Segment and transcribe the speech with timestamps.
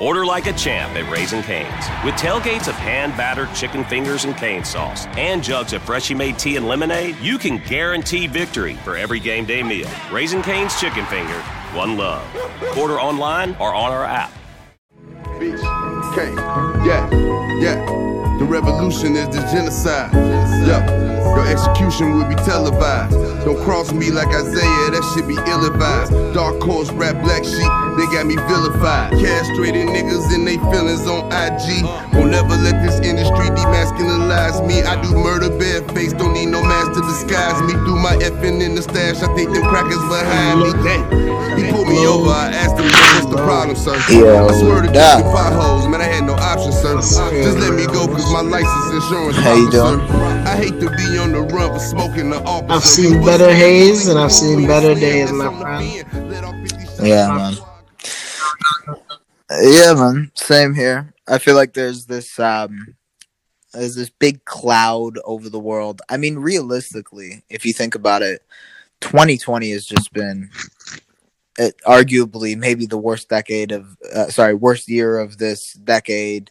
[0.00, 1.84] Order like a champ at Raising Cane's.
[2.06, 6.38] With tailgates of hand battered chicken fingers and cane sauce and jugs of freshly made
[6.38, 9.90] tea and lemonade, you can guarantee victory for every game day meal.
[10.10, 11.38] Raising Cane's Chicken Finger,
[11.74, 12.26] one love.
[12.78, 14.32] Order online or on our app.
[15.38, 15.60] Beach,
[16.14, 16.34] cane,
[16.86, 17.06] yeah,
[17.60, 17.84] yeah.
[18.38, 20.14] The revolution is the genocide.
[20.66, 21.19] Yeah.
[21.20, 23.12] Your execution will be televised.
[23.44, 26.12] Don't cross me like Isaiah, that shit be ill advised.
[26.34, 29.12] Dark horse, rap black sheep, they got me vilified.
[29.16, 31.84] Castrated niggas and they feelings on IG.
[32.12, 34.82] Won't never let this industry demasculinize me.
[34.82, 37.72] I do murder bareface, don't need no mask to disguise me.
[37.84, 40.70] Do my effing in the stash, I think them crackers behind me.
[40.84, 41.04] Dang.
[41.58, 43.96] He pulled me over, I asked him, what's the problem, sir?
[44.08, 44.92] Yeah, I swear to.
[44.92, 46.94] God, potholes, man, I had no option, sir.
[46.96, 50.00] Just let me go, cause my license insurance How you doing?
[50.46, 52.72] I hate to be on the run for smoking the officer.
[52.72, 55.84] I've seen better haze and I've seen better days, my friend.
[57.02, 57.54] Yeah, man.
[59.62, 60.30] Yeah, man.
[60.34, 61.12] Same here.
[61.26, 62.94] I feel like there's this um
[63.72, 66.02] there's this big cloud over the world.
[66.08, 68.42] I mean, realistically, if you think about it,
[69.00, 70.50] 2020 has just been
[71.58, 76.50] it, arguably maybe the worst decade of uh, sorry, worst year of this decade,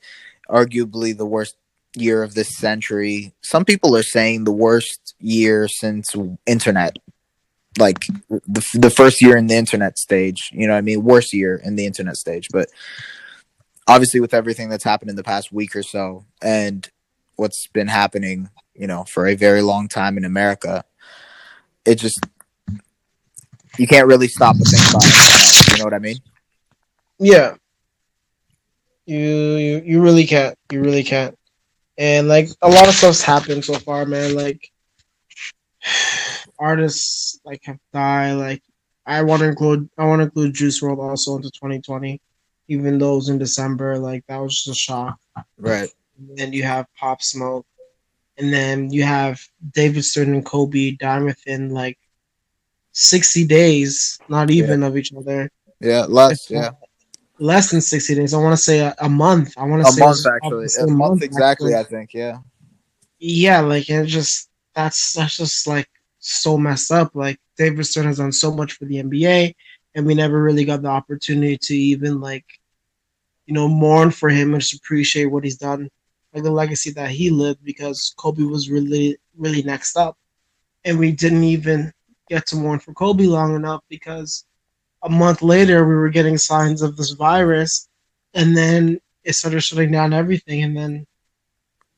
[0.49, 1.55] arguably the worst
[1.99, 3.33] year of this century.
[3.41, 6.97] Some people are saying the worst year since internet
[7.77, 11.61] like the, the first year in the internet stage you know i mean worst year
[11.63, 12.67] in the internet stage but
[13.87, 16.89] obviously with everything that's happened in the past week or so and
[17.35, 20.83] what's been happening you know for a very long time in america
[21.85, 22.25] it just
[23.77, 26.17] you can't really stop to think about it you know what i mean
[27.19, 27.55] Yeah.
[29.05, 30.55] You, you you really can't.
[30.71, 31.35] You really can't.
[31.99, 34.33] And like a lot of stuff's happened so far, man.
[34.33, 34.71] Like
[36.59, 38.33] artists like have died.
[38.33, 38.63] Like
[39.05, 42.21] I want to include I want to include Juice WRLD also into 2020,
[42.69, 43.99] even though it was in December.
[43.99, 45.19] Like that was just a shock.
[45.57, 47.65] right And then you have Pop Smoke,
[48.37, 49.41] and then you have
[49.73, 51.99] David Stern and Kobe dying within like
[52.93, 55.51] 60 days, not even of each other.
[55.81, 56.71] yeah less yeah
[57.39, 58.33] less than 60 days.
[58.33, 59.53] I want to say a, a month.
[59.57, 61.73] I want to a say month actually opposite a month exactly actually.
[61.73, 62.37] i think yeah
[63.19, 65.87] Yeah, like it just that's that's just like
[66.19, 67.15] so messed up.
[67.15, 69.55] Like David Stern has done so much for the NBA,
[69.95, 72.45] and we never really got the opportunity to even like,
[73.45, 75.89] you know, mourn for him and just appreciate what he's done,
[76.33, 77.63] like the legacy that he lived.
[77.63, 80.17] Because Kobe was really really next up,
[80.85, 81.91] and we didn't even
[82.29, 84.45] get to mourn for Kobe long enough because
[85.03, 87.87] a month later we were getting signs of this virus,
[88.33, 91.05] and then it started shutting down everything, and then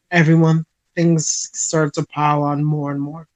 [0.10, 3.28] everyone things started to pile on more and more.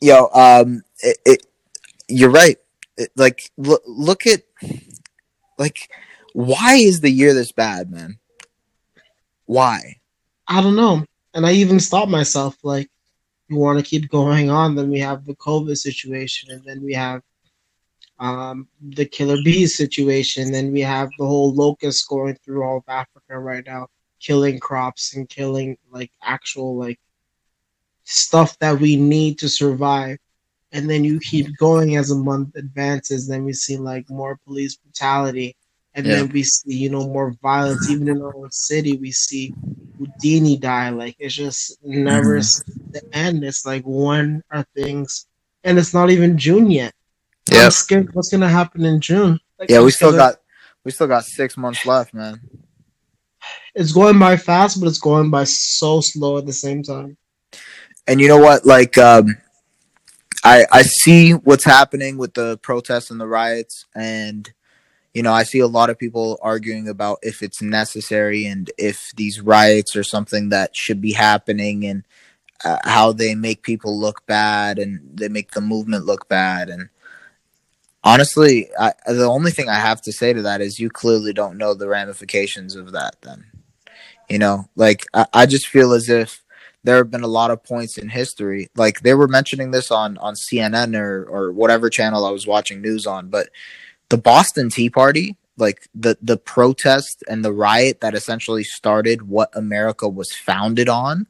[0.00, 1.46] yo um it, it
[2.08, 2.58] you're right
[2.96, 4.42] it, like look look at
[5.58, 5.90] like
[6.32, 8.18] why is the year this bad man
[9.46, 10.00] why
[10.50, 11.04] I don't know.
[11.32, 12.90] And I even stopped myself like
[13.48, 16.92] we want to keep going on, then we have the COVID situation and then we
[16.94, 17.22] have
[18.20, 22.84] um the killer bees situation, then we have the whole locust going through all of
[22.88, 23.88] Africa right now,
[24.20, 26.98] killing crops and killing like actual like
[28.04, 30.18] stuff that we need to survive.
[30.72, 34.76] And then you keep going as a month advances, then we see like more police
[34.76, 35.56] brutality.
[35.94, 36.12] And Yeah.
[36.12, 37.88] then we see, you know, more violence.
[37.88, 39.54] Even in our own city, we see
[39.98, 40.90] Houdini die.
[40.90, 42.42] Like it's just never Mhm.
[42.42, 43.44] seems to end.
[43.44, 45.26] It's like when are things,
[45.64, 46.92] and it's not even June yet.
[47.52, 49.38] I'm scared what's gonna happen in June.
[49.58, 50.36] Like, yeah we still got
[50.84, 52.40] we still got six months left man
[53.74, 57.16] It's going by fast, but it's going by so slow at the same time.
[58.06, 59.36] and you know what like um
[60.44, 64.52] i i see what's happening with the protests and the riots and
[65.12, 69.12] you know i see a lot of people arguing about if it's necessary and if
[69.16, 72.04] these riots are something that should be happening and
[72.64, 76.88] uh, how they make people look bad and they make the movement look bad and
[78.04, 81.58] honestly I, the only thing i have to say to that is you clearly don't
[81.58, 83.46] know the ramifications of that then.
[84.28, 86.42] You know like i, I just feel as if
[86.82, 90.16] there have been a lot of points in history like they were mentioning this on
[90.18, 93.50] on cnn or or whatever channel i was watching news on but
[94.08, 99.50] the boston tea party like the the protest and the riot that essentially started what
[99.54, 101.26] america was founded on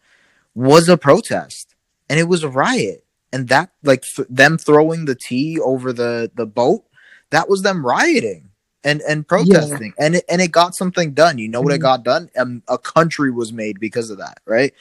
[0.54, 1.74] was a protest
[2.08, 6.30] and it was a riot and that like th- them throwing the tea over the
[6.34, 6.84] the boat
[7.30, 8.48] that was them rioting
[8.82, 11.82] and and protesting and it, and it got something done you know what it Mhm.
[11.82, 14.72] got done um, a country was made because of that right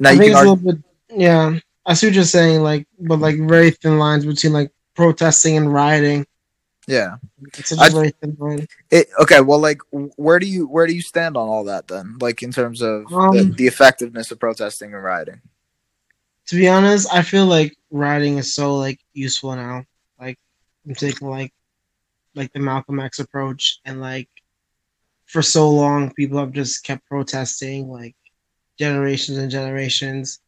[0.00, 0.76] now I you can argue, bit.
[1.08, 2.62] Yeah, I see what you're saying.
[2.62, 6.26] Like, but like very thin lines between like protesting and rioting.
[6.88, 7.16] Yeah.
[7.56, 8.66] It's such very thin line.
[8.90, 12.16] It, okay, well, like, where do you where do you stand on all that then?
[12.20, 15.40] Like, in terms of the, Um, the effectiveness of protesting and rioting.
[16.48, 19.84] To be honest, I feel like writing is so like useful now.
[20.20, 20.38] Like
[20.86, 21.52] I'm taking like
[22.34, 24.28] like the Malcolm X approach and like
[25.26, 28.14] for so long people have just kept protesting like
[28.78, 30.40] generations and generations,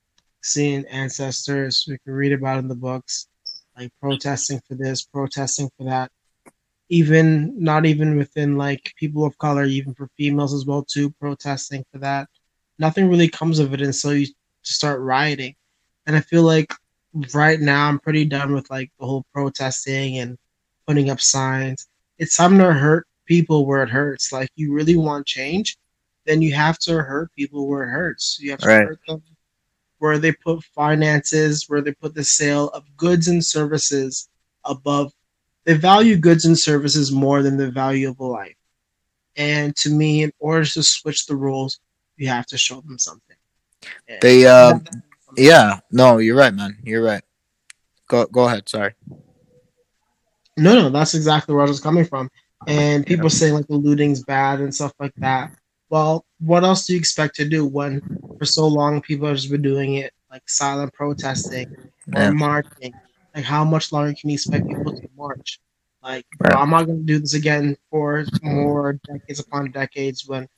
[0.43, 3.29] seeing ancestors we can read about in the books,
[3.77, 6.11] like protesting for this, protesting for that.
[6.91, 11.85] Even not even within like people of color, even for females as well too, protesting
[11.93, 12.29] for that.
[12.79, 14.27] Nothing really comes of it until you
[14.63, 15.55] start rioting.
[16.09, 16.73] And I feel like
[17.35, 20.39] right now I'm pretty done with like the whole protesting and
[20.87, 21.87] putting up signs.
[22.19, 24.33] It's time to hurt people where it hurts.
[24.33, 25.77] Like you really want change,
[26.27, 28.39] then you have to hurt people where it hurts.
[28.41, 28.87] You have to Right.
[28.87, 29.23] hurt them
[29.99, 34.29] where they put finances, where they put the sale of goods and services
[34.65, 35.13] above.
[35.65, 38.57] They value goods and services more than the value of a life.
[39.37, 41.81] And to me, in order to switch the rules,
[42.17, 43.37] you have to show them something.
[44.09, 44.79] And They, uh,
[45.37, 46.79] yeah, no, you're right, man.
[46.83, 47.23] You're right.
[48.09, 48.69] Go go ahead.
[48.69, 48.95] Sorry.
[50.57, 52.31] No, no, that's exactly where I was coming from.
[52.67, 55.53] And people saying like the looting's bad and stuff like that.
[55.91, 58.03] Well, what else do you expect to do when
[58.39, 61.67] for so long people have just been doing it like silent protesting
[62.15, 62.31] or Yeah.
[62.31, 62.95] marching?
[63.35, 65.61] Like how much longer can you expect people to march?
[66.03, 66.55] Like Right.
[66.55, 70.49] I'm not gonna do this again for more decades upon decades when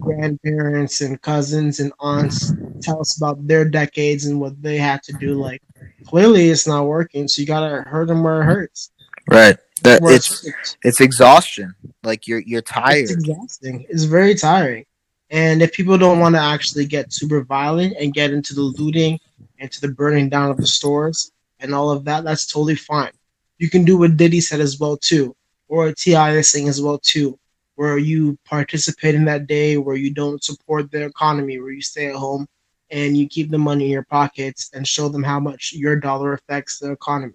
[0.00, 5.12] grandparents and cousins and aunts tell us about their decades and what they had to
[5.14, 5.34] do.
[5.34, 5.62] Like
[6.06, 8.90] clearly it's not working, so you gotta hurt them where it hurts.
[9.28, 9.56] Right.
[9.82, 10.48] That it's
[10.82, 11.74] it's exhaustion.
[12.02, 13.04] Like you're you're tired.
[13.04, 13.86] It's exhausting.
[13.88, 14.86] It's very tiring.
[15.30, 19.18] And if people don't want to actually get super violent and get into the looting
[19.58, 23.10] and to the burning down of the stores and all of that, that's totally fine.
[23.58, 25.34] You can do what Diddy said as well too,
[25.68, 26.36] or T.I.
[26.36, 27.38] is saying as well too,
[27.74, 32.06] where you participate in that day where you don't support the economy, where you stay
[32.06, 32.46] at home
[32.90, 36.32] and you keep the money in your pockets and show them how much your dollar
[36.34, 37.34] affects the economy.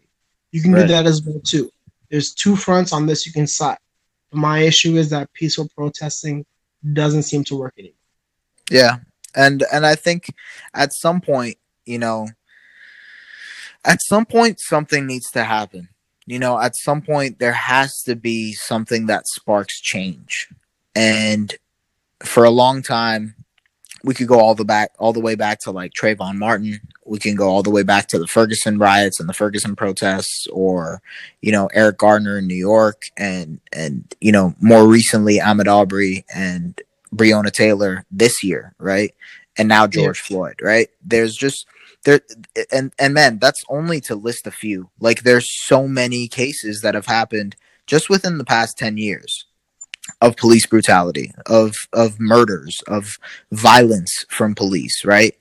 [0.52, 0.82] You can Right.
[0.82, 1.72] do that as well too.
[2.10, 3.78] There's two fronts on this you can side.
[4.32, 6.46] My issue is that peaceful protesting
[6.94, 7.96] doesn't seem to work anymore.
[8.70, 8.98] Yeah.
[9.36, 10.34] And and I think
[10.74, 12.28] at some point, you know,
[13.84, 15.90] at some point something needs to happen.
[16.26, 20.50] You know, at some point there has to be something that sparks change.
[20.96, 21.56] And
[22.24, 23.36] for a long time
[24.04, 26.80] we could go all the back all the way back to like Trayvon Martin.
[27.06, 30.48] We can go all the way back to the Ferguson riots and the Ferguson protests
[30.52, 31.02] or,
[31.42, 36.26] you know, Eric Garner in New York and and you know, more recently Ahmaud Arbery
[36.34, 36.80] and
[37.16, 39.14] Breonna Taylor this year, right?
[39.58, 40.90] And now George Floyd, right?
[41.04, 41.68] There's just
[42.04, 42.22] there
[42.72, 44.90] and and man, that's only to list a few.
[45.00, 47.56] Like there's so many cases that have happened
[47.86, 49.46] just within the past 10 years
[50.22, 53.18] of police brutality, of of murders, of
[53.52, 55.36] violence from police, right?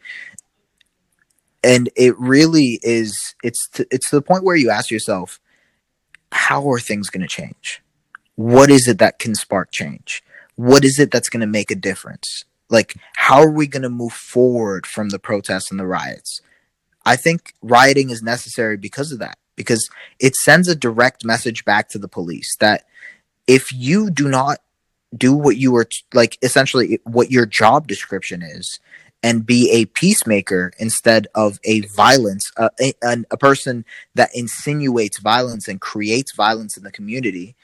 [1.63, 5.41] And it really is it's to, it's to the point where you ask yourself
[6.33, 7.83] how are things going to change?
[8.37, 10.23] What is it that can spark change?
[10.57, 12.45] What is it that's going to make a difference?
[12.69, 16.41] Like how are we going to move forward from the protests and the riots?
[17.05, 21.89] I think rioting is necessary because of that because it sends a direct message back
[21.91, 22.85] to the police that
[23.47, 24.59] if you do not
[25.17, 28.79] do what you are t- like essentially what your job description is
[29.23, 32.95] and be a peacemaker instead of a violence uh, a,
[33.31, 37.57] a person that insinuates violence and creates violence in the community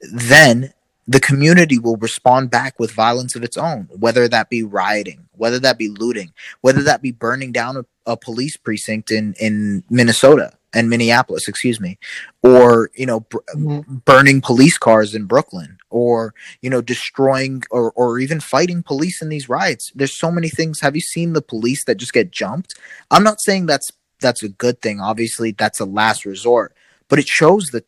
[0.00, 0.72] then
[1.06, 5.58] the community will respond back with violence of its own whether that be rioting whether
[5.60, 10.52] that be looting whether that be burning down a, a police precinct in in minnesota
[10.72, 11.98] and minneapolis excuse me
[12.42, 13.96] or you know br- mm-hmm.
[14.04, 19.28] burning police cars in Brooklyn or you know destroying or or even fighting police in
[19.28, 19.92] these riots.
[19.94, 20.80] There's so many things.
[20.80, 22.74] Have you seen the police that just get jumped?
[23.10, 25.00] I'm not saying that's that's a good thing.
[25.00, 26.74] Obviously that's a last resort
[27.10, 27.84] but it shows that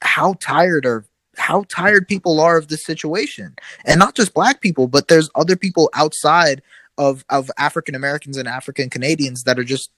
[0.00, 1.04] how tired or
[1.36, 3.54] how tired people are of this situation.
[3.84, 6.62] And not just black people but there's other people outside
[6.98, 9.90] of of african americans and african canadians that are just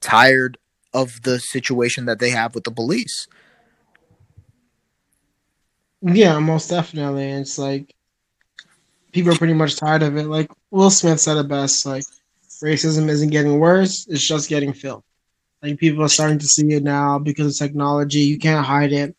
[0.00, 0.56] tired
[1.00, 3.28] of the situation that they have with the police
[6.02, 7.30] Yeah, most definitely.
[7.30, 7.94] It's like
[9.12, 10.26] people are pretty much tired of it.
[10.26, 12.04] Like Will Smith said it best, like
[12.62, 15.02] racism isn't getting worse, it's just getting filled.
[15.62, 18.20] Like people are starting to see it now because of technology.
[18.20, 19.16] You can't hide it.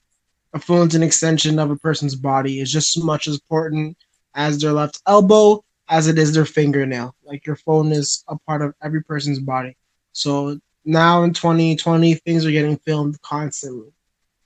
[0.53, 2.61] A phone's an extension of a person's body.
[2.61, 3.97] It's just as much as important
[4.35, 7.15] as their left elbow as it is their fingernail.
[7.23, 9.75] Like your phone is a part of every person's body.
[10.13, 13.89] So now in 2020, things are getting filmed constantly.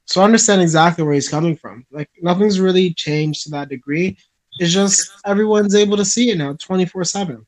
[0.05, 1.86] So I understand exactly where he's coming from.
[1.91, 4.17] Like nothing's really changed to that degree.
[4.60, 7.45] It's just everyone's able to see it now 24 7.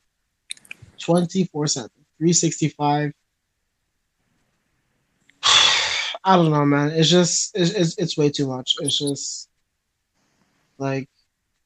[0.99, 1.89] 24 7.
[2.19, 3.13] 365.
[6.23, 6.91] I don't know, man.
[6.91, 8.75] It's just, it's, it's, it's way too much.
[8.81, 9.49] It's just
[10.79, 11.09] like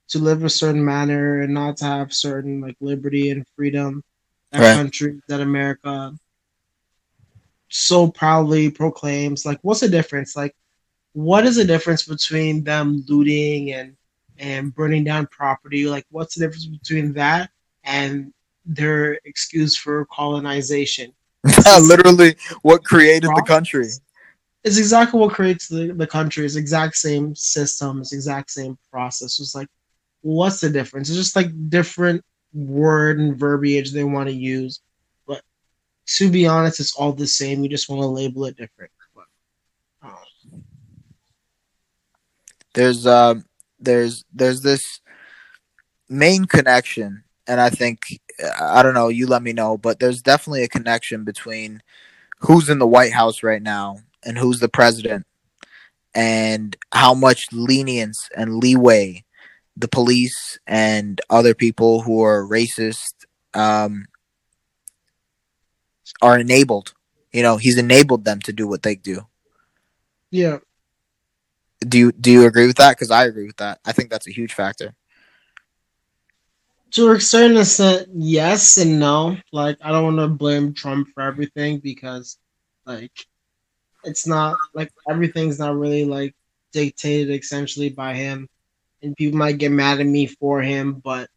[0.09, 4.03] to live a certain manner and not to have certain like liberty and freedom
[4.51, 4.73] that Right.
[4.73, 6.13] country, that America
[7.69, 9.45] so proudly proclaims.
[9.45, 10.35] Like, what's the difference?
[10.35, 10.55] Like,
[11.13, 13.95] what is the difference between them looting and
[14.39, 15.87] and burning down property?
[15.87, 17.49] Like, what's the difference between that
[17.83, 18.33] and
[18.65, 21.13] their excuse for colonization?
[21.81, 23.87] Literally, what created the country?
[24.63, 26.45] It's exactly what creates the, the country.
[26.45, 28.01] It's exact same system.
[28.01, 29.39] It's exact same process.
[29.39, 29.69] It's like,
[30.21, 31.09] what's the difference?
[31.09, 34.81] It's just like different word and verbiage they want to use.
[36.07, 37.63] To be honest, it's all the same.
[37.63, 38.91] You just want to label it different.
[39.13, 39.25] But,
[40.01, 40.63] um,
[42.73, 43.45] There's um,
[43.79, 45.01] there's there's this
[46.09, 48.19] main connection, and I think
[48.59, 49.09] I don't know.
[49.09, 51.81] You let me know, but there's definitely a connection between
[52.39, 55.25] who's in the White House right now and who's the president,
[56.13, 59.25] and how much lenience and leeway
[59.75, 63.13] the police and other people who are racist
[63.53, 64.05] um,
[66.21, 66.93] are enabled.
[67.31, 69.27] You know, he's enabled them to do what they do.
[70.31, 70.57] yeah,
[71.87, 72.91] Do you do you agree with that?
[72.91, 73.79] Because I agree with that.
[73.85, 74.95] I think that's a huge factor.
[76.91, 79.37] to a certain extent, yes and no.
[79.51, 82.37] Like, I don't want to blame Trump for everything because,
[82.85, 83.11] like,
[84.03, 86.35] it's not like everything's not really like
[86.73, 88.47] dictated essentially by him,
[89.01, 91.29] and people might get mad at me for him, but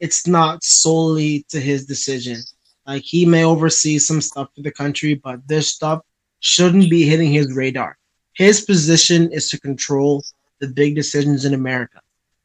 [0.00, 2.38] it's not solely to his decision.
[2.86, 6.02] Like, he may oversee some stuff for the country, but this stuff
[6.40, 7.98] shouldn't be hitting his radar.
[8.34, 10.22] His position is to control
[10.60, 12.00] the big decisions in America.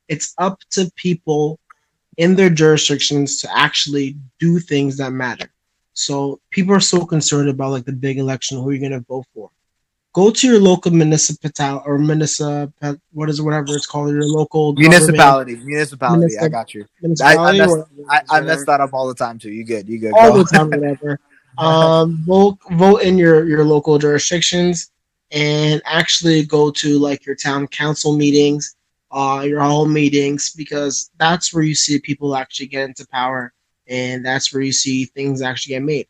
[0.08, 1.60] It's up to people
[2.18, 5.50] in their jurisdictions to actually do things that matter.
[5.94, 9.50] So people are so concerned about like the big election, who you're gonna vote for.
[10.14, 12.74] Go to your local municipality or municipal,
[13.14, 16.38] what is it, whatever it's called, your local Municipality, municipality.
[16.38, 16.86] I got you.
[17.22, 17.78] I- I messed-
[18.10, 19.52] I, I that up all the time too.
[19.52, 19.88] You good?
[19.88, 20.14] You good?
[20.14, 20.44] all Go.
[20.44, 21.20] the time, whatever.
[21.58, 24.90] Um, vote vote in your your local jurisdictions,
[25.32, 28.76] and actually go to like your town council meetings,
[29.12, 33.52] uh, your hall meetings, because that's where you see people actually get into power,
[33.88, 36.08] and that's where you see things actually get made.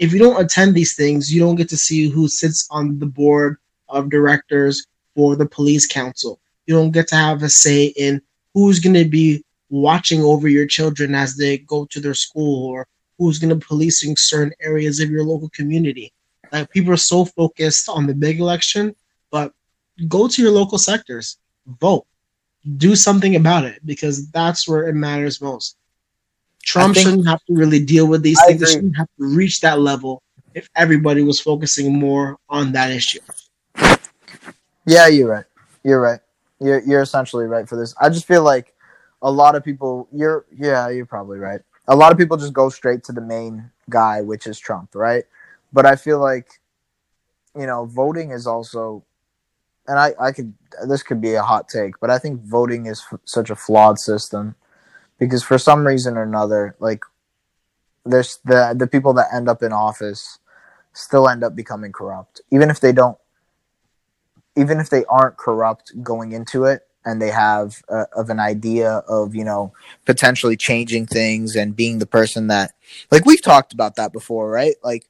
[0.00, 3.06] If you don't attend these things, you don't get to see who sits on the
[3.06, 3.58] board
[3.90, 6.40] of directors for the police council.
[6.66, 8.22] You don't get to have a say in
[8.54, 12.88] who's going to be watching over your children as they go to their school or
[13.18, 16.14] who's going to policing certain areas of your local community.
[16.50, 18.96] Like people are so focused on the big election,
[19.30, 19.52] but
[20.08, 21.36] go to your local sectors,
[21.78, 22.06] vote,
[22.78, 25.76] do something about it because that's where it matters most.
[26.64, 28.62] Trump think- shouldn't have to really deal with these I things.
[28.62, 28.72] Agree.
[28.72, 30.22] shouldn't have to reach that level
[30.54, 33.20] if everybody was focusing more on that issue.
[34.86, 35.44] Yeah, you're right.
[35.84, 36.20] You're right.
[36.60, 37.94] You're you're essentially right for this.
[38.00, 38.74] I just feel like
[39.22, 40.08] a lot of people.
[40.12, 41.60] You're yeah, you're probably right.
[41.88, 45.24] A lot of people just go straight to the main guy, which is Trump, right?
[45.72, 46.60] But I feel like,
[47.58, 49.04] you know, voting is also,
[49.88, 50.52] and I I could
[50.86, 53.98] this could be a hot take, but I think voting is f- such a flawed
[53.98, 54.54] system
[55.20, 57.04] because for some reason or another, like
[58.04, 60.40] there's the the people that end up in office
[60.92, 63.18] still end up becoming corrupt, even if they don't
[64.56, 69.02] even if they aren't corrupt going into it and they have uh, of an idea
[69.08, 69.72] of you know
[70.06, 72.72] potentially changing things and being the person that
[73.10, 74.74] like we've talked about that before right?
[74.82, 75.06] Like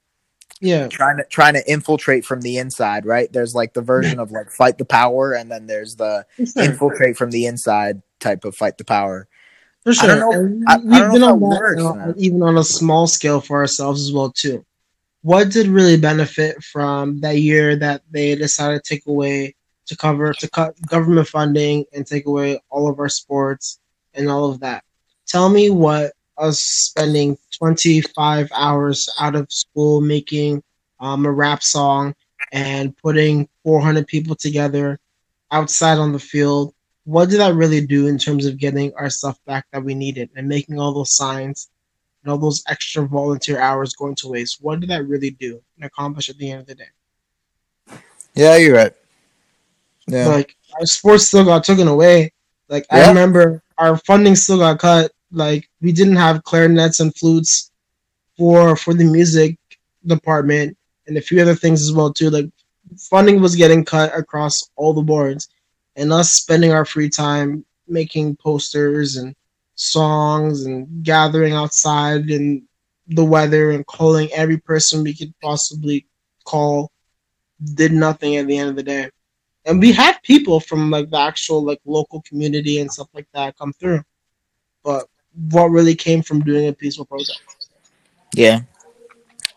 [0.60, 3.32] Yeah, trying to trying to infiltrate from the inside right?
[3.32, 6.26] There's like the version of like fight the power and then there's the
[6.56, 9.28] infiltrate from the inside type of fight the power
[9.82, 10.06] For I sure.
[10.16, 11.82] don't know- I- I we've don't been on that, works,
[12.18, 14.64] even on a small scale for ourselves as well too.
[15.22, 19.54] What did really benefit from that year that they decided to take away
[19.86, 23.78] to cover to cut government funding and take away all of our sports
[24.14, 24.84] and all of that?
[25.26, 30.62] Tell me what us spending 25 hours out of school making
[31.00, 32.14] um, a rap song
[32.52, 34.98] and putting 400 people together
[35.50, 36.74] outside on the field
[37.10, 40.30] what did that really do in terms of getting our stuff back that we needed
[40.36, 41.68] and making all those signs
[42.22, 44.58] and all those extra volunteer hours going to waste?
[44.60, 47.98] What did that really do and accomplish at the end of the day?
[48.36, 48.92] yeah you're right
[50.06, 52.32] yeah Like our sports still got taken away.
[52.68, 55.10] Like I remember our funding still got cut.
[55.32, 57.72] Like we didn't have clarinets and flutes
[58.38, 59.58] for for the music
[60.06, 60.76] department
[61.08, 62.30] and a few other things as well too.
[62.30, 62.48] Like
[62.98, 65.48] funding was getting cut across all the boards,
[66.00, 69.36] and us spending our free time making posters and
[69.74, 72.66] songs and gathering outside in
[73.08, 76.06] the weather and calling every person we could possibly
[76.44, 76.90] call
[77.74, 79.10] did nothing at the end of the day.
[79.66, 83.58] And we had people from like the actual like local community and stuff like that
[83.58, 84.00] come through.
[84.82, 85.06] But
[85.50, 87.42] what really came from doing a peaceful protest?
[88.34, 88.60] Yeah.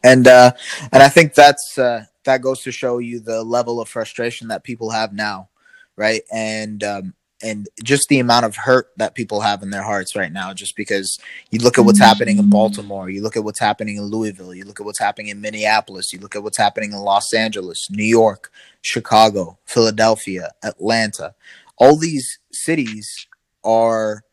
[0.04, 0.52] And uh
[0.92, 4.64] and I think that's uh that goes to show you the level of frustration that
[4.64, 5.50] people have now,
[5.98, 6.22] right?
[6.32, 10.32] And um and just the amount of hurt that people have in their hearts right
[10.32, 11.20] now just because
[11.52, 14.64] you look at what's happening in Baltimore, you look at what's happening in Louisville, you
[14.64, 18.06] look at what's happening in Minneapolis, you look at what's happening in Los Angeles, New
[18.06, 18.50] York,
[18.82, 21.36] Chicago, Philadelphia, Atlanta.
[21.78, 23.28] All these cities
[23.66, 24.24] are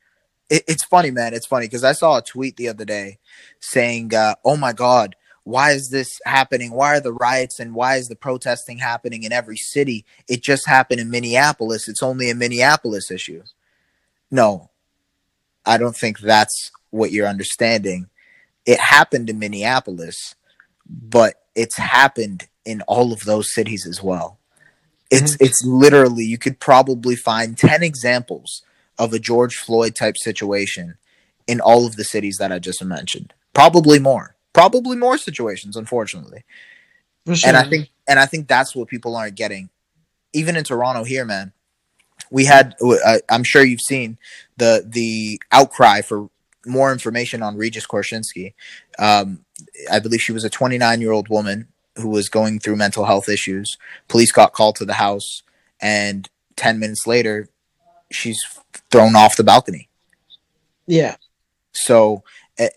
[0.49, 1.35] it, it's funny, man.
[1.35, 3.19] It's funny because I saw a tweet the other day
[3.61, 5.17] saying, uh, "Oh my God,
[5.51, 6.73] why is this happening?
[6.73, 10.05] Why are the riots and why is the protesting happening in every city?
[10.29, 11.89] It just happened in Minneapolis.
[11.89, 13.43] It's only a Minneapolis issue."
[14.31, 14.71] No,
[15.67, 18.09] I don't think that's what you're understanding.
[18.67, 20.35] It happened in Minneapolis,
[20.87, 24.39] but it's happened in all of those cities as well.
[25.11, 25.45] It's mm-hmm.
[25.45, 28.63] it's literally you could probably find 10 examples
[28.99, 30.97] of a George Floyd type situation
[31.47, 33.35] in all of the cities that I just mentioned.
[33.53, 34.37] Probably more.
[34.53, 36.45] Probably more situations, unfortunately.
[37.27, 37.49] Sure.
[37.49, 39.71] And I think and I think that's what people aren't getting.
[40.33, 41.53] Even in Toronto here, man.
[42.31, 42.75] We had
[43.29, 44.19] I'm sure you've seen
[44.57, 46.29] the the outcry for
[46.67, 48.55] more information on Regis Korchinski.
[48.99, 49.45] Um,
[49.91, 53.29] I believe she was a 29 year old woman who was going through mental health
[53.29, 53.77] issues.
[54.09, 55.43] Police got called to the house,
[55.81, 57.49] and 10 minutes later,
[58.11, 58.39] she's
[58.91, 59.89] thrown off the balcony.
[60.87, 61.17] Yeah.
[61.73, 62.23] So
[62.59, 62.69] uh, uh,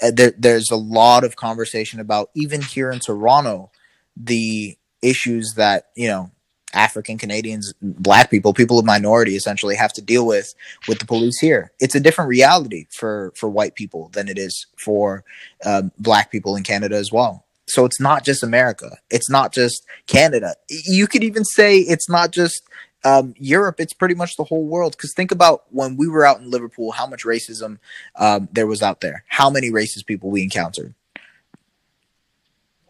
[0.00, 3.70] there, there's a lot of conversation about even here in Toronto,
[4.16, 6.30] the issues that you know
[6.72, 10.54] African Canadians, Black people, people of minority, essentially have to deal with
[10.88, 11.72] with the police here.
[11.80, 15.24] It's a different reality for for white people than it is for
[15.64, 17.44] um, Black people in Canada as well.
[17.66, 18.98] So it's not just America.
[19.10, 20.54] It's not just Canada.
[20.68, 22.62] You could even say it's not just
[23.04, 24.92] um, Europe, it's pretty much the whole world.
[24.92, 27.78] Because think about when we were out in Liverpool, how much racism
[28.16, 30.94] um, there was out there, how many racist people we encountered.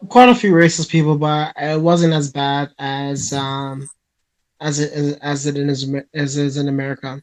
[0.08, 3.88] Quite a few racist people, but it wasn't as bad as um,
[4.60, 7.22] as it as it is as it is in America.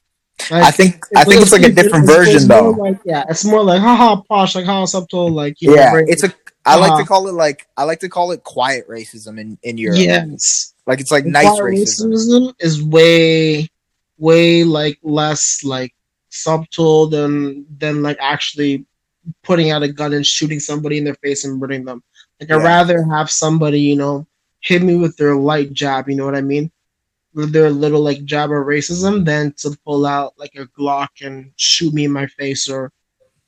[0.51, 2.69] Like, I think I think it's like a different version though.
[2.69, 5.91] Like, yeah, it's more like haha posh, like how subtle, like you yeah.
[5.91, 6.33] Know, it's a
[6.67, 6.79] I uh-huh.
[6.81, 9.99] like to call it like I like to call it quiet racism in in Europe.
[9.99, 12.11] Yes, like it's like nice racism.
[12.11, 12.53] racism.
[12.59, 13.69] is way
[14.17, 15.95] way like less like
[16.29, 18.85] subtle than than like actually
[19.43, 22.03] putting out a gun and shooting somebody in their face and murdering them.
[22.41, 22.57] Like yeah.
[22.57, 24.27] I'd rather have somebody you know
[24.59, 26.09] hit me with their light jab.
[26.09, 26.69] You know what I mean?
[27.33, 31.53] With their little like jab of racism, than to pull out like a Glock and
[31.55, 32.91] shoot me in my face or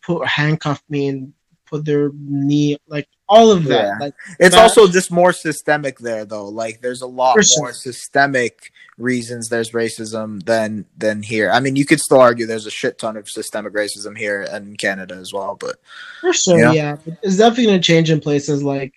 [0.02, 1.34] put handcuff me and
[1.70, 3.84] put their knee like all of that.
[3.84, 3.98] Yeah.
[4.00, 6.48] Like it's also just more systemic there though.
[6.48, 11.52] Like there's a lot more systemic reasons there's racism than than here.
[11.52, 14.70] I mean, you could still argue there's a shit ton of systemic racism here and
[14.70, 15.78] in Canada as well, but
[16.22, 16.72] for sure, you know?
[16.72, 18.94] yeah, it's definitely going to change in places like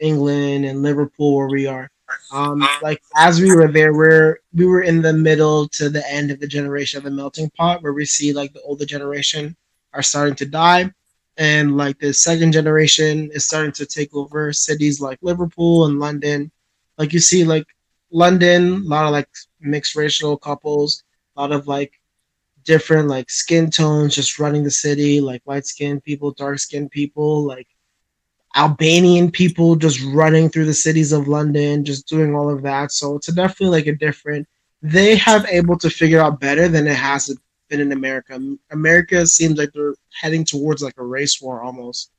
[0.00, 1.90] England and Liverpool where we are.
[2.32, 6.30] Um, like as we were there, we're we were in the middle to the end
[6.30, 9.56] of the generation of the melting pot, where we see like the older generation
[9.92, 10.90] are starting to die
[11.38, 16.50] and like the second generation is starting to take over cities like Liverpool and London.
[16.98, 17.66] Like you see, like
[18.10, 19.28] London, a lot of like
[19.60, 21.04] mixed racial couples,
[21.36, 21.92] a lot of like
[22.64, 27.44] different like skin tones just running the city, like light skinned people, dark skinned people,
[27.44, 27.68] like
[28.56, 32.92] Albanian people just running through the cities of London, just doing all of that.
[32.92, 34.48] So it's definitely like a different.
[34.80, 37.28] They have able to figure out better than it has
[37.68, 38.38] been in America.
[38.70, 42.10] America seems like they're heading towards like a race war almost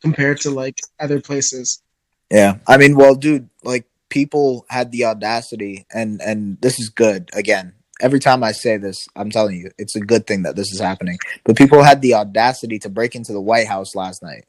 [0.00, 1.82] compared to like other places.
[2.30, 2.58] Yeah.
[2.66, 7.74] I mean, well, dude, like people had the audacity and and this is good again.
[8.00, 10.80] Every time I say this, I'm telling you, it's a good thing that this is
[10.80, 11.18] happening.
[11.44, 14.44] But people had the audacity to break into the White House last night.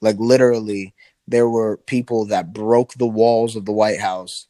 [0.00, 0.94] Like literally,
[1.28, 4.46] there were people that broke the walls of the White House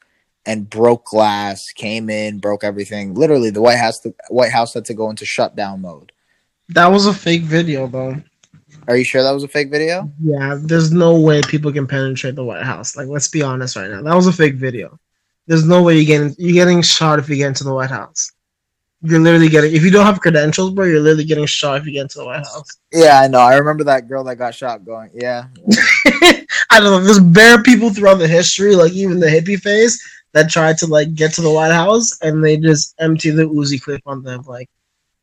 [0.47, 3.15] and broke glass, came in, broke everything.
[3.15, 6.13] Literally, the White House the White House had to go into shutdown mode.
[6.69, 8.17] That was a fake video, though.
[8.89, 10.11] Are you sure that was a fake video?
[10.23, 12.97] Yeah, there's no way people can penetrate the White House.
[12.97, 14.03] Like, let's be honest right now.
[14.03, 14.99] That was a fake video.
[15.47, 18.33] There's no way you get you're getting shot if you get into the White House.
[19.03, 20.87] You're literally getting if you don't have credentials, bro.
[20.87, 22.79] You're literally getting shot if you get into the White House.
[22.93, 23.41] Yeah, I know.
[23.41, 24.85] I remember that girl that got shot.
[24.85, 25.47] Going, yeah.
[26.71, 27.01] I don't know.
[27.01, 30.03] There's bare people throughout the history, like even the hippie phase,
[30.37, 33.81] that tried to like get to the White House and they just empty the Uzi
[33.81, 34.43] clip on them.
[34.47, 34.69] Like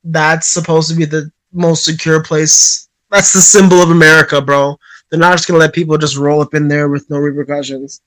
[0.04, 2.90] that's supposed to be the most secure place.
[3.12, 4.76] That's the symbol of America, bro.
[5.10, 8.02] They're not just gonna let people just roll up in there with no repercussions.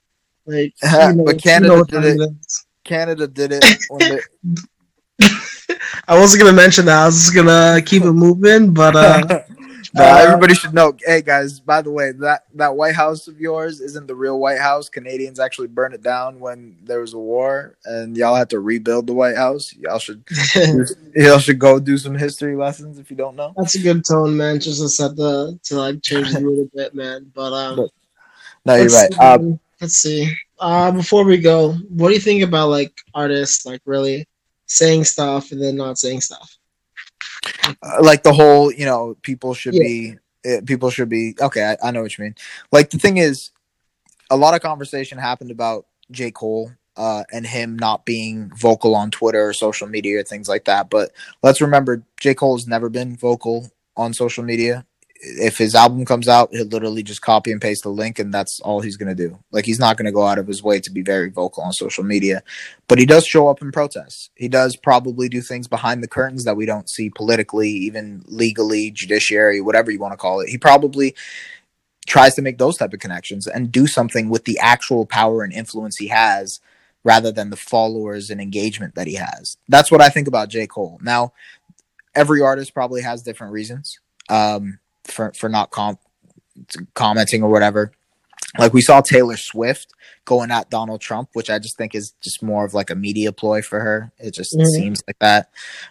[0.46, 2.20] Like, you know, but you Canada know what did it.
[2.20, 2.66] is.
[2.82, 3.64] Canada did it.
[5.18, 5.28] They,
[6.08, 6.98] I wasn't gonna mention that.
[7.02, 9.42] I was just gonna keep it moving, but uh,
[9.98, 10.94] Uh, everybody should know.
[11.04, 14.58] Hey guys, by the way, that that White House of yours isn't the real White
[14.58, 14.88] House.
[14.88, 19.06] Canadians actually burned it down when there was a war, and y'all had to rebuild
[19.06, 19.74] the White House.
[19.74, 20.22] Y'all should
[21.14, 23.54] y'all should go do some history lessons if you don't know.
[23.56, 24.60] that's a good tone, man.
[24.60, 27.30] Just to set the to like change the mood a bit, man.
[27.34, 27.90] But um, But-
[28.66, 29.12] No, you're right.
[29.12, 30.34] see, Um, let's see.
[30.58, 34.26] Uh, before we go, what do you think about like artists like really
[34.66, 36.55] saying stuff and then not saying stuff?
[37.82, 39.82] Uh, like the whole, you know, people should Yeah.
[39.82, 41.76] be uh, people should be okay.
[41.82, 42.34] I, I know what you mean.
[42.70, 43.50] Like the thing is,
[44.30, 46.72] a lot of conversation happened about J Cole.
[46.98, 50.88] Uh, and him not being vocal on Twitter or social media or things like that.
[50.88, 51.10] But
[51.42, 52.32] let's remember, J.
[52.32, 54.86] Cole has never been vocal on social media.
[55.20, 58.60] If his album comes out, he'll literally just copy and paste the link, and that's
[58.60, 59.38] all he's going to do.
[59.50, 61.72] Like, he's not going to go out of his way to be very vocal on
[61.72, 62.42] social media.
[62.88, 64.30] But he does show up in protests.
[64.34, 68.90] He does probably do things behind the curtains that we don't see politically, even legally,
[68.90, 70.48] judiciary, whatever you want to call it.
[70.48, 71.14] He probably
[72.06, 75.52] tries to make those type of connections and do something with the actual power and
[75.52, 76.60] influence he has
[77.02, 79.56] rather than the followers and engagement that he has.
[79.68, 80.66] That's what I think about J.
[80.66, 80.98] Cole.
[81.02, 81.32] Now,
[82.14, 83.98] every artist probably has different reasons
[84.28, 84.78] um,
[85.10, 85.98] for for not com-
[86.94, 87.92] commenting or whatever.
[88.58, 89.92] Like we saw Taylor Swift
[90.24, 93.32] going at Donald Trump, which I just think is just more of like a media
[93.32, 94.12] ploy for her.
[94.18, 94.66] It just Mhm.
[94.66, 95.50] seems like that.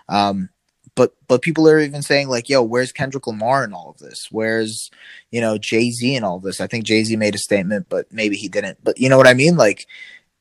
[0.09, 0.49] Um,
[0.95, 4.29] but but people are even saying like, "Yo, where's Kendrick Lamar in all of this?
[4.31, 4.89] Where's
[5.31, 7.87] you know Jay Z in all of this?" I think Jay Z made a statement,
[7.89, 8.79] but maybe he didn't.
[8.83, 9.57] But you know what I mean?
[9.57, 9.87] Like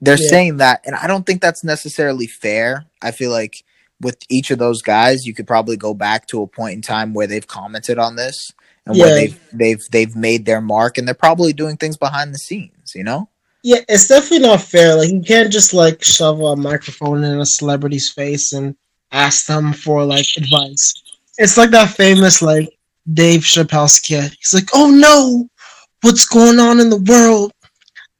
[0.00, 0.28] they're Yeah.
[0.30, 2.87] saying that, and I don't think that's necessarily fair.
[3.02, 3.64] I feel like
[4.00, 7.14] with each of those guys, you could probably go back to a point in time
[7.14, 8.52] where they've commented on this
[8.86, 9.14] and where Yeah.
[9.14, 12.92] they've they've they've made their mark, and they're probably doing things behind the scenes.
[12.94, 13.28] You know?
[13.62, 14.94] Yeah, it's definitely not fair.
[14.94, 18.76] Like you can't just like shove a microphone in a celebrity's face and
[19.12, 20.92] ask them for like advice.
[21.38, 22.68] It's like that famous like
[23.12, 24.36] Dave Chappelle skit.
[24.38, 25.48] He's like, "Oh no,
[26.02, 27.52] what's going on in the world?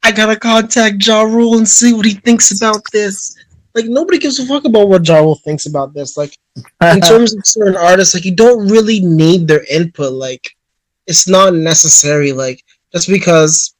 [0.03, 3.35] I gotta contact Ja Rule and see what he thinks about this."
[3.75, 6.15] Like nobody gives a fuck about what Ja thinks about this.
[6.15, 6.37] Like
[6.81, 10.13] in terms of certain artists, like you don't really need their input.
[10.13, 10.55] Like
[11.07, 12.31] it's not necessary.
[12.31, 13.75] Like just because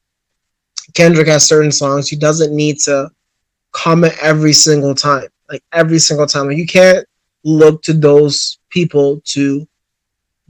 [0.94, 3.10] Kendrick has certain songs, he doesn't need to
[3.72, 5.28] comment every single time.
[5.50, 6.48] Like every single time.
[6.48, 7.08] Like you can't
[7.46, 9.66] look to those people to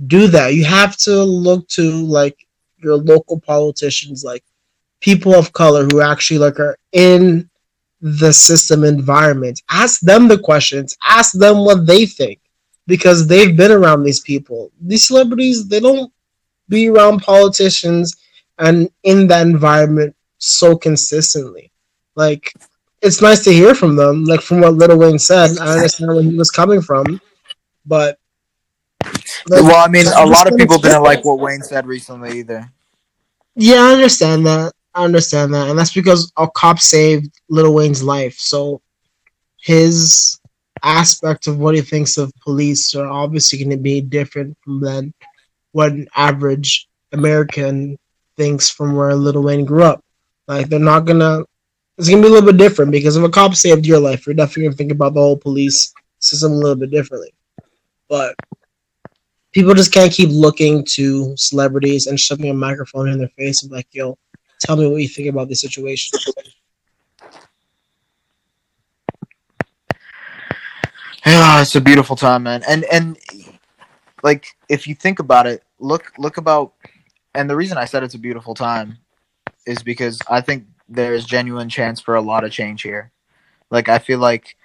[0.07, 0.55] do that.
[0.55, 4.43] You have to look to like your local politicians, like
[5.01, 7.47] people of color who actually like are in
[8.05, 9.63] the system environment.
[9.71, 10.95] Ask them the questions.
[11.03, 12.39] Ask them what they think.
[12.85, 14.71] Because they've been around these people.
[14.79, 16.13] These celebrities, they don't
[16.69, 18.15] be around politicians
[18.59, 21.71] and in that environment so consistently.
[22.15, 22.53] Like
[23.01, 24.23] it's nice to hear from them.
[24.23, 27.19] Like from what Lil Wayne said, I understand where he was coming from,
[27.87, 28.19] but
[29.47, 32.71] like, well, I mean, a lot of people didn't like what Wayne said recently either.
[33.55, 34.73] Yeah, I understand that.
[34.95, 38.35] I understand that, and that's because a cop saved Lil Wayne's life.
[38.39, 38.81] So
[39.61, 40.39] his
[40.83, 45.13] aspect of what he thinks of police are obviously going to be different from than
[45.73, 47.97] what an average American
[48.37, 50.01] thinks from where Lil Wayne grew up.
[50.47, 51.43] Like they're not gonna.
[51.97, 54.35] It's gonna be a little bit different because if a cop saved your life, you're
[54.35, 57.33] definitely gonna think about the whole police system a little bit differently.
[58.07, 58.35] But
[59.51, 63.71] people just can't keep looking to celebrities and shoving a microphone in their face and
[63.71, 64.17] like, "Yo,
[64.59, 66.17] tell me what you think about this situation."
[71.25, 72.63] Yeah, it's a beautiful time, man.
[72.67, 73.17] And and
[74.23, 76.73] like if you think about it, look look about
[77.33, 78.99] and the reason I said it's a beautiful time
[79.65, 83.11] is because I think there's genuine chance for a lot of change here.
[83.71, 84.55] Like I feel like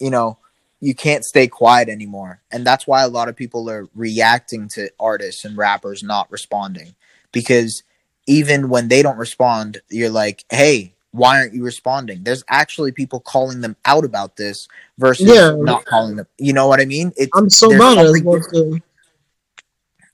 [0.00, 0.38] you know,
[0.80, 2.42] you can't stay quiet anymore.
[2.50, 6.94] And that's why a lot of people are reacting to artists and rappers not responding
[7.32, 7.84] because
[8.26, 13.20] even when they don't respond, you're like, "Hey, why aren't you responding?" There's actually people
[13.20, 15.54] calling them out about this versus Yeah.
[15.58, 16.26] not calling them.
[16.38, 17.12] You know what I mean?
[17.16, 18.40] It's I'm so bad well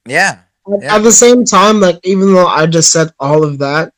[0.06, 0.38] Yeah.
[0.72, 0.96] At- Yeah.
[0.96, 3.92] At the same time, like even though I just said all of that,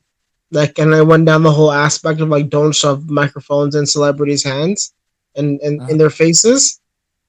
[0.50, 4.44] like, and I went down the whole aspect of like don't shove microphones in celebrities'
[4.44, 4.92] hands
[5.36, 5.90] and and Uh-huh.
[5.90, 6.80] in their faces,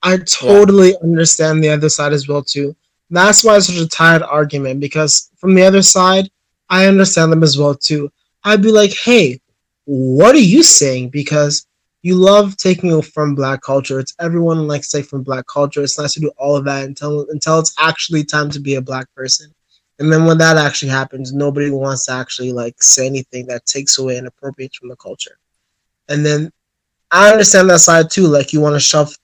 [0.02, 2.76] I totally understand the other side as well too.
[3.10, 6.30] That's why it's such a tired argument because from the other side,
[6.74, 8.12] I understand them as well too.
[8.44, 9.40] I'd be like, hey,
[9.86, 11.10] what are you saying?
[11.10, 11.68] Because
[12.02, 14.00] you love taking from black culture.
[14.00, 15.84] It's everyone likes to take from black culture.
[15.84, 18.82] It's nice to do all of that until until it's actually time to be a
[18.82, 19.54] black person.
[20.00, 24.00] And then when that actually happens, nobody wants to actually like say anything that takes
[24.00, 25.38] away and appropriates from the culture.
[26.10, 26.52] And then
[27.12, 28.26] I understand that side too.
[28.26, 29.16] Like you want to shove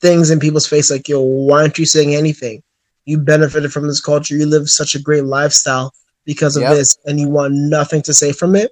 [0.00, 2.60] things in people's face, like yo, why aren't you saying anything?
[3.04, 4.34] You benefited from this culture.
[4.34, 5.94] You live such a great lifestyle
[6.28, 6.74] because of Yep.
[6.76, 8.70] this, and you want nothing to say from it.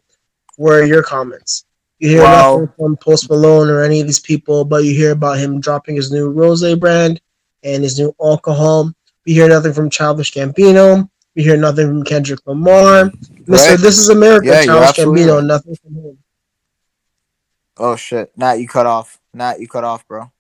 [0.56, 1.64] Where are your comments?
[1.98, 5.38] You hear nothing from Post Malone or any of these people, but you hear about
[5.38, 7.18] him dropping his new rose brand
[7.64, 8.92] and his new alcohol.
[9.24, 11.08] You hear nothing from Childish Gambino.
[11.34, 13.04] You hear nothing from Kendrick Lamar.
[13.04, 13.70] Mr.
[13.70, 13.80] Right.
[13.80, 15.44] This is America, Yeah, Childish Gambino, right.
[15.44, 16.18] nothing from him.
[17.78, 19.18] Oh shit, Nat, you cut off.
[19.32, 20.30] Nat, you cut off, bro.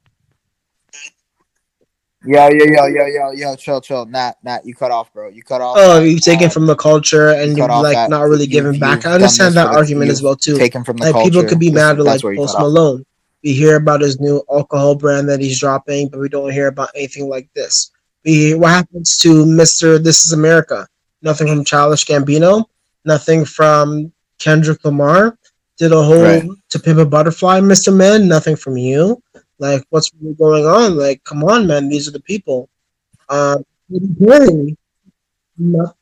[2.26, 4.04] Yo, yo, yo, yo, yo, yo, chill, chill.
[4.06, 5.28] Nat, Nat, you cut off, bro.
[5.28, 5.76] You cut off.
[5.78, 8.46] Oh, you taken Um, from the culture and you you cut like that- not really
[8.46, 9.04] giving back.
[9.04, 10.56] you've I understand that argument as well too.
[10.58, 11.30] taken from the Like culture.
[11.30, 12.60] people could be mad at like Post cut off.
[12.62, 13.04] Malone.
[13.44, 16.88] We hear about his new alcohol brand that he's dropping, but we don't hear about
[16.96, 17.90] anything like this.
[18.24, 20.88] We what happens to Mister This Is America?
[21.22, 22.64] Nothing from Childish Gambino.
[23.04, 24.10] Nothing from
[24.40, 25.38] Kendrick Lamar.
[25.78, 26.48] Did a whole Right.
[26.70, 28.26] to pimp a butterfly, Mister Man.
[28.26, 29.22] Nothing from you.
[29.58, 30.96] Like what's really going on?
[30.96, 31.88] Like come on, man.
[31.88, 32.68] These are the people.
[33.28, 34.76] Um, Katy Perry.
[35.58, 35.94] No-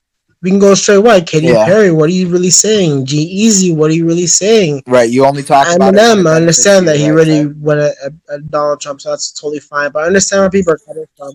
[0.45, 1.27] we can go straight white.
[1.27, 1.65] Katy Yeah.
[1.65, 1.91] Perry.
[1.91, 3.07] What are you really saying?
[3.07, 3.75] G-Eazy.
[3.75, 4.83] What are you really saying?
[4.87, 7.57] Right, you only talk about Eminem, I understand that he right, already right.
[7.57, 9.91] went at, at, at Donald Trump, so that's totally fine.
[9.91, 11.33] But I understand where people are coming from.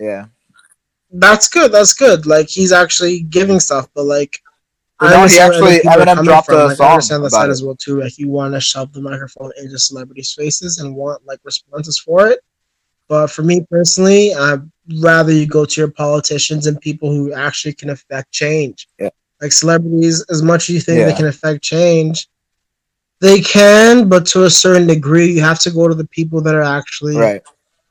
[0.00, 0.26] Yeah.
[1.10, 1.72] That's good.
[1.72, 2.24] That's good.
[2.24, 4.40] Like he's actually giving stuff, but like
[5.02, 6.54] You know, he understand where actually- people are Eminem coming dropped from.
[6.56, 7.52] a Like, song I understand that side it.
[7.52, 8.00] as well too.
[8.00, 12.28] Like you want to shove the microphone into celebrities' faces and want like responses for
[12.28, 12.40] it.
[13.08, 14.62] But for me personally, I'd
[15.02, 18.88] rather you go to your politicians and people who actually can affect change.
[18.98, 19.10] Yeah.
[19.40, 22.26] Like celebrities, as much as you think they can affect change,
[23.20, 26.54] they can, but to a certain degree, you have to go to the people that
[26.54, 27.42] are actually Right.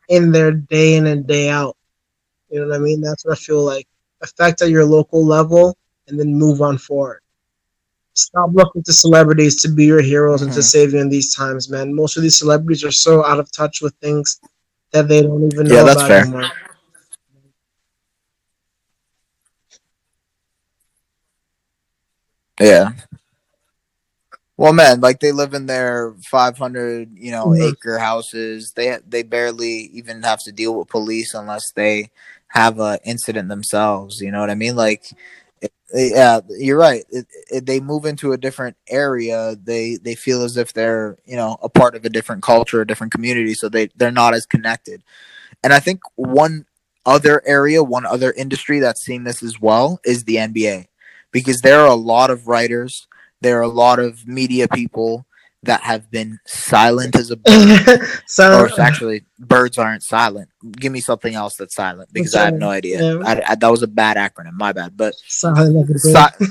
[0.10, 1.78] in there day in and day out.
[2.50, 3.00] You know what I mean?
[3.02, 3.88] That's what I feel like.
[4.22, 7.22] Affect at your local level and then move on forward.
[8.14, 10.64] Stop looking to celebrities to be your heroes and to Mhm.
[10.64, 11.94] save you in these times, man.
[11.94, 14.40] Most of these celebrities are so out of touch with things
[14.92, 16.22] that they don't even know Yeah, that's about fair.
[16.22, 16.52] anymore.
[22.60, 22.92] Yeah.
[24.58, 27.62] Well, man, like they live in their 500, you know, Mhm.
[27.62, 28.72] acre houses.
[28.74, 32.10] They they barely even have to deal with police unless they
[32.50, 34.22] have a incident themselves.
[34.22, 34.76] You know what I mean?
[34.76, 35.12] Like,
[35.94, 37.04] yeah, you're right.
[37.10, 39.56] It, it, they move into a different area.
[39.56, 42.88] They they feel as if they're you know a part of a different culture, a
[42.88, 45.04] different community, so they they're not as connected.
[45.64, 46.66] And I think one
[47.06, 50.88] other area, one other industry that's seen this as well is the NBA
[51.32, 53.08] because there are a lot of writers,
[53.42, 55.26] there are a lot of media people
[55.66, 58.02] that have been silent as a bird.
[58.26, 60.50] so or actually, birds aren't silent.
[60.72, 63.02] Give me something else that's silent because I have no idea.
[63.02, 63.24] Yeah.
[63.26, 64.54] I, I- that was a bad acronym.
[64.54, 64.96] My bad.
[64.98, 66.48] But Silent si-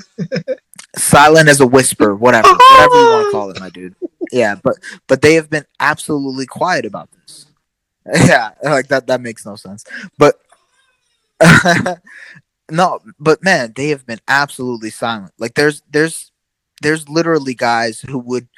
[0.96, 3.94] silent as a whisper, whatever, whatever you want to call it, my dude.
[4.32, 7.46] Yeah, but but they have been absolutely quiet about this.
[8.26, 9.06] Yeah, like that.
[9.06, 9.84] That makes no sense.
[10.18, 10.34] But
[12.70, 15.32] no, but man, they have been absolutely silent.
[15.38, 16.30] Like there's there's
[16.82, 18.48] there's literally guys who would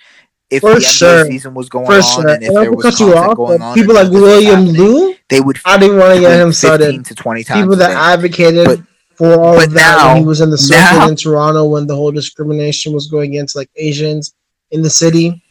[0.50, 1.24] if For the NBA sure.
[1.26, 2.28] season was going For on sure.
[2.28, 5.58] and if And there was content off, going on, people like William Lou, they would
[5.64, 7.04] I didn't want to get him 15 started.
[7.04, 8.80] to 20 times people that advocated But-
[9.16, 11.86] for all but of that when he was in the circuit now- in Toronto when
[11.86, 14.34] the whole discrimination was going against like Asians
[14.70, 15.42] in the city.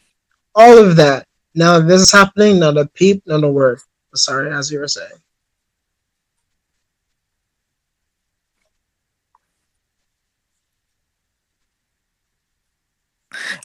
[0.53, 1.25] All of that.
[1.55, 3.79] Now this is happening, not a peep, not a word.
[4.13, 5.11] Sorry, as you were saying.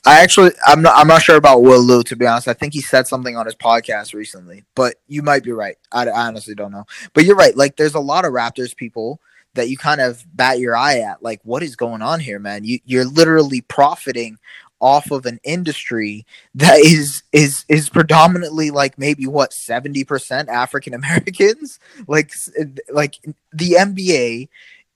[0.06, 2.48] I actually, I'm not, I'm not sure about Will Lou to be honest.
[2.48, 5.76] I think he said something on his podcast recently, but you might be right.
[5.92, 7.56] I, I honestly don't know, but you're right.
[7.56, 9.20] Like, there's a lot of Raptors people
[9.54, 11.22] that you kind of bat your eye at.
[11.22, 12.64] Like, what is going on here, man?
[12.64, 14.38] You, you're literally profiting
[14.80, 21.78] off of an industry that is is is predominantly like maybe what 70% African Americans
[22.08, 22.32] like
[22.92, 23.16] like
[23.52, 24.48] the NBA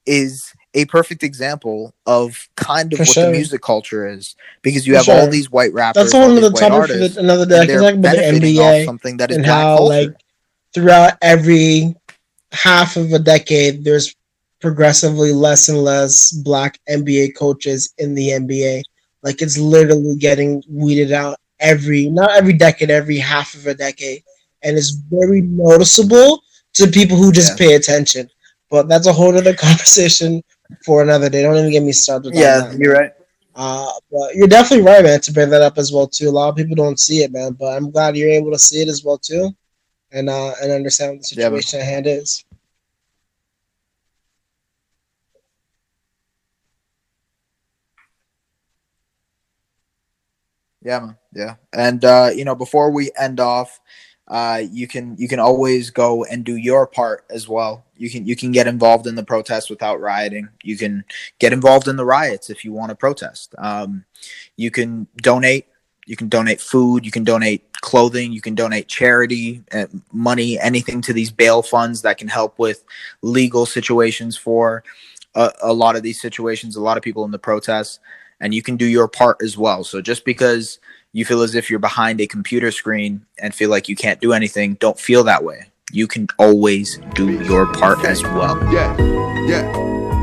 [0.06, 3.24] is a perfect example of kind of For what sure.
[3.26, 6.42] the music culture is because you For have all these white rappers That's one of
[6.42, 7.60] the white topic artists, for the, another day.
[7.60, 9.94] I can talk about the NBA something that is and how culture.
[10.08, 10.16] like
[10.74, 11.94] throughout every
[12.52, 14.14] half of a decade there's
[14.60, 18.82] progressively less and less black NBA coaches in the NBA.
[19.22, 24.22] Like it's literally getting weeded out every not every decade, every half of a decade.
[24.62, 26.42] And it's very noticeable
[26.74, 27.66] to people who just Yeah.
[27.68, 28.28] pay attention.
[28.70, 30.42] But that's a whole other conversation
[30.84, 31.42] for another day.
[31.42, 32.78] Don't even get me started yeah, that.
[32.78, 33.12] you're right.
[33.54, 36.28] Uh, but you're definitely right, man, to bring that up as well too.
[36.28, 38.82] A lot of people don't see it, man, but I'm glad you're able to see
[38.82, 39.50] it as well too,
[40.10, 42.44] and uh, and understand what the situation yeah, at hand is.
[50.82, 51.16] Yeah, man.
[51.32, 53.80] Yeah, and uh, you know, before we end off,
[54.26, 57.84] uh, you can you can always go and do your part as well.
[57.96, 60.48] You can you can get involved in the protest without rioting.
[60.62, 61.04] You can
[61.38, 63.54] get involved in the riots if you want to protest.
[63.58, 64.04] Um,
[64.56, 65.66] you can donate.
[66.06, 67.04] You can donate food.
[67.04, 68.32] You can donate clothing.
[68.32, 72.84] You can donate charity, uh, money, anything to these bail funds that can help with
[73.20, 74.84] legal situations for
[75.34, 76.76] a, a lot of these situations.
[76.76, 78.00] A lot of people in the protests,
[78.40, 79.84] and you can do your part as well.
[79.84, 80.78] So just because
[81.14, 84.32] you feel as if you're behind a computer screen and feel like you can't do
[84.32, 85.66] anything, don't feel that way.
[85.92, 88.58] You can always do your part as well.
[88.72, 88.96] Yeah,
[89.46, 89.62] yeah.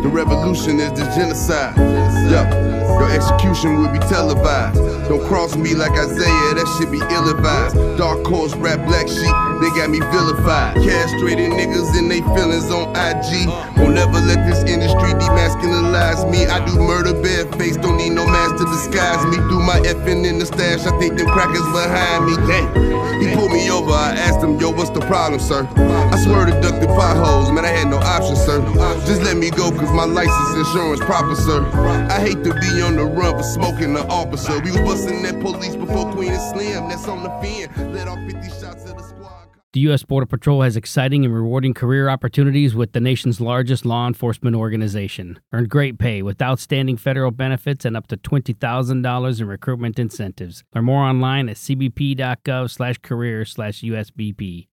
[0.04, 1.78] The revolution is the genocide.
[1.78, 2.81] Yeah.
[3.02, 4.78] Your execution will be televised.
[5.10, 7.74] Don't cross me like Isaiah, that should be ill advised.
[7.98, 10.78] Dark horse, rap black sheep, they got me vilified.
[10.86, 13.50] Castrated niggas and they feelings on IG.
[13.82, 16.46] Won't never let this industry demasculinize me.
[16.46, 17.18] I do murder
[17.58, 19.38] face, don't need no mask to disguise me.
[19.50, 22.38] Do my effing in the stash, I think them crackers behind me.
[22.46, 23.02] Dang.
[23.22, 25.68] He pulled me over, I asked him, yo, what's the problem, sir?
[25.78, 28.62] I swear to duck the potholes, man, I had no option, sir.
[29.06, 31.62] Just let me go, cause my license insurance proper, sir.
[32.10, 34.60] I hate to be on the run for smoking the officer.
[34.60, 36.90] We was busting that police before Queen and Slim.
[36.90, 37.94] That's on the fin.
[37.94, 39.48] Let off 50 shots the squad.
[39.74, 40.04] The U.S.
[40.04, 45.40] Border Patrol has exciting and rewarding career opportunities with the nation's largest law enforcement organization.
[45.54, 50.66] Earn great pay with outstanding federal benefits and up to $20,000 in recruitment incentives.
[50.76, 54.68] Learn more online at cbp.gov slash career slash USBP.